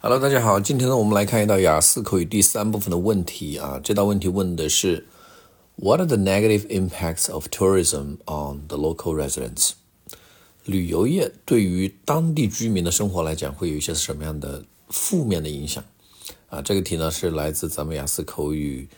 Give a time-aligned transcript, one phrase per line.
[0.00, 3.80] Hello，大家好，今天呢，我们来看一道雅思口语第三部分的问题啊。
[3.82, 5.08] 这道问题问的是
[5.74, 9.72] ，What are the negative impacts of tourism on the local residents？
[10.64, 15.82] 旅游业对于当地居民的生活来讲，会有一些什么样的负面的影响？
[16.48, 18.88] 啊，这个题呢是来自咱们雅思口语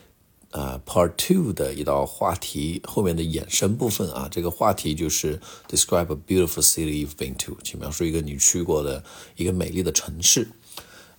[0.51, 4.29] 啊 Part Two 的一道话题后面的衍生部分啊。
[4.31, 9.03] 这个话题就是 Describe a beautiful city you've been to，请描述一个你去过的
[9.37, 10.47] 一个美丽的城市。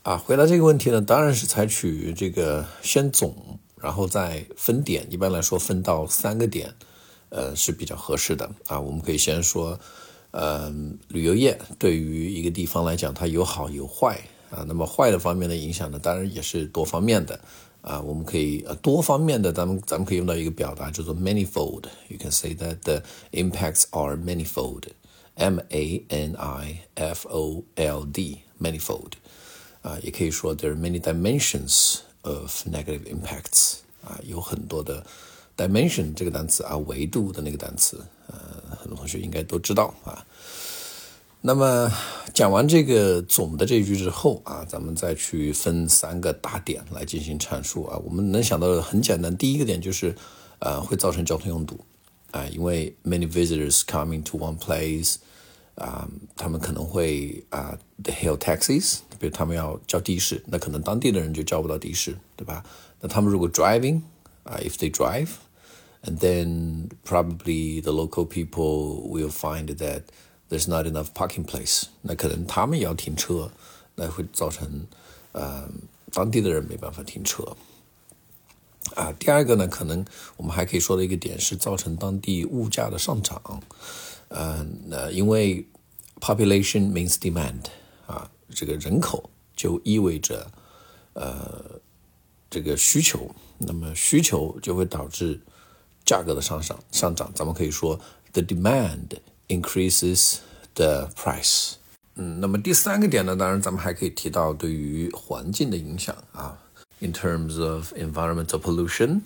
[0.04, 5.06] 啊，回答这个问题呢，当然是采取这个先总，然后再分点。
[5.12, 6.74] 一般来说，分到三个点，
[7.30, 8.80] 呃是比较合适的啊。
[8.80, 9.80] 我们可以先说，
[10.32, 10.74] 呃，
[11.10, 14.20] 旅游业对于一个地方来讲，它有好有坏
[14.50, 14.66] 啊。
[14.68, 17.40] 那么坏的方面的影响呢，当然也是多方面的
[17.84, 18.02] 啊。
[18.02, 21.84] 我们可以呃多方面的，咱们咱们可以用到一个表达，叫做 manifold。
[22.08, 24.86] You can say that the impacts are manifold.
[25.36, 29.12] M A N I F O L D，manifold。
[29.82, 35.06] 啊，也可以说 there are many dimensions of negative impacts 啊，有很多的
[35.58, 40.26] dimension 这个单词啊，维度的那个单词，呃，很多同学应该都知道啊。
[41.42, 41.92] 那么
[42.36, 47.98] 讲完这个总的这句之后啊，咱们再去分三个大点来进行阐述啊。
[48.06, 50.16] 我们能想到的很简单，第一个点就是
[50.60, 51.80] 呃，会造成交通拥堵
[52.30, 55.16] 啊，因为 many visitors coming to one place。
[55.81, 62.65] 啊，他们可能会啊，the hail taxis，比如他们要叫的士，那可能当地的人就叫不到的士，对吧？
[63.01, 64.01] 那他们如果 driving
[64.45, 70.03] 啊，if they drive，and then probably the local people will find that
[70.49, 73.51] there's not enough parking place，那可能他们也要停车，
[73.97, 74.87] 那会造成
[75.33, 75.69] 呃
[76.13, 77.45] 当地的人没办法停车。
[78.96, 80.06] 啊，第二个呢，可能
[80.38, 83.42] 我们还可以说的一个点是造成当地物价的上涨。
[84.30, 85.66] 嗯，那因为
[86.20, 87.66] population means demand
[88.08, 90.50] 啊，这个人口就意味着
[91.14, 91.80] 呃
[92.50, 95.40] 这个需求，那么需求就会导致
[96.06, 97.32] 价格的上涨上涨。
[97.34, 98.00] 咱们可以说
[98.34, 99.18] the demand
[99.48, 100.38] increases
[100.76, 101.74] the price。
[102.16, 106.58] 嗯，那么第三个点呢，当然咱们还可以提到对于环境的影响啊
[107.01, 109.21] ，in terms of environmental pollution。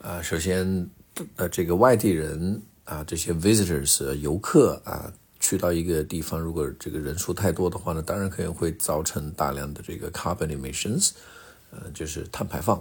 [0.00, 0.90] 啊，首先
[1.36, 2.62] 呃这个外地人。
[2.86, 11.10] 啊，这些 visitors 游客啊，去到一个地方，如果这个人数太多的话呢，当然可能会造成大量的这个 carbon emissions，
[11.72, 12.80] 呃，就是碳排放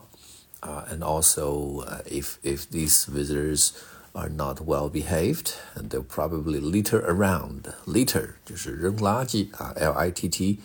[0.59, 3.71] 啊，and also if if these visitors
[4.11, 10.59] are not well behaved and they'll probably litter around，litter 就是扔垃圾啊，L I T T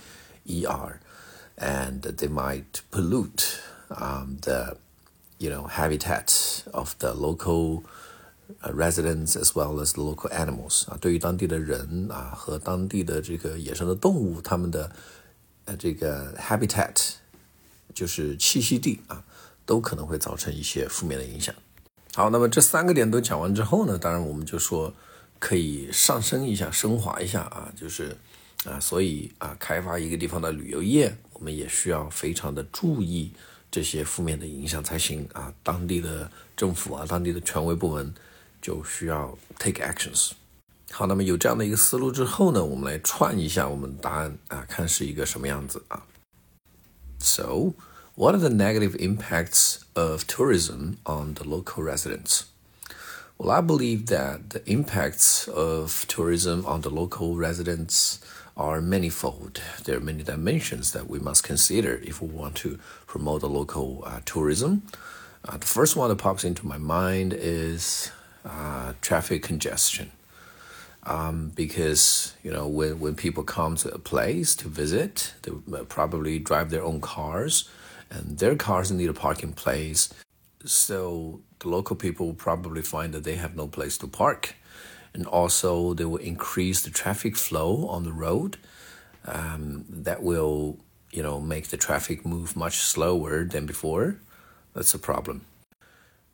[0.44, 0.66] E
[1.57, 4.77] and they might pollute um the
[5.37, 7.83] you know habitat of the local
[8.73, 14.91] residents as well as local animals 啊，对于当地的人啊和当地的这个野生的动物，他们的
[15.79, 17.13] 这个 habitat
[17.93, 19.23] 就是栖息地啊，
[19.65, 21.55] 都可能会造成一些负面的影响。
[22.13, 24.93] 好，那么这三个点都讲完之后呢，当然我们就说
[25.39, 28.15] 可以上升一下、升华一下啊，就是
[28.65, 33.32] 啊，所以啊，开发一个地方的旅游业，我们也需要非常的注意
[33.70, 35.52] 这些负面的影响才行啊。
[35.62, 38.14] 当地的政府啊，当地的权威部门。
[38.62, 40.32] 就需要 take actions。
[40.90, 46.02] 好，那么有这样的一个思路之后呢，我们来串一下我们答案啊，看是一个什么样子啊。
[47.18, 47.72] So,
[48.16, 52.42] what are the negative impacts of tourism on the local residents?
[53.38, 58.16] Well, I believe that the impacts of tourism on the local residents
[58.57, 59.61] are manifold.
[59.83, 64.03] There are many dimensions that we must consider if we want to promote the local
[64.05, 64.83] uh, tourism.
[65.43, 68.11] Uh, the first one that pops into my mind is
[68.45, 70.11] uh, traffic congestion.
[71.07, 75.51] Um, because you know when, when people come to a place to visit, they
[75.83, 77.69] probably drive their own cars,
[78.09, 80.11] and their cars need a parking place.
[80.63, 84.55] So the local people will probably find that they have no place to park,
[85.15, 88.57] and also they will increase the traffic flow on the road.
[89.25, 90.77] Um, that will
[91.11, 94.17] you know make the traffic move much slower than before.
[94.75, 95.45] That's a problem.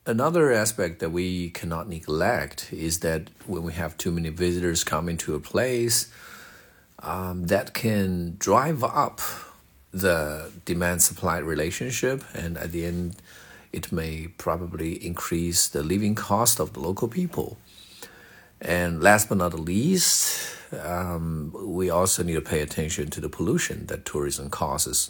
[0.05, 5.15] Another aspect that we cannot neglect is that when we have too many visitors coming
[5.17, 6.11] to a place,
[7.03, 9.21] um, that can drive up
[9.91, 13.17] the demand supply relationship, and at the end,
[13.71, 17.57] it may probably increase the living cost of the local people.
[18.61, 23.29] And last but not the least, um, we also need to pay attention to the
[23.29, 25.09] pollution that tourism causes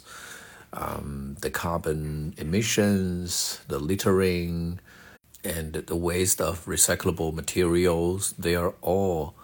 [0.72, 4.80] um, the carbon emissions, the littering,
[5.44, 9.34] and the waste of recyclable materials, they are all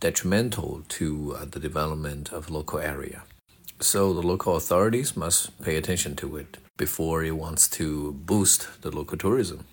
[0.00, 3.22] detrimental to uh, the development of local area.
[3.80, 8.90] so the local authorities must pay attention to it before it wants to boost the
[8.90, 9.64] local tourism.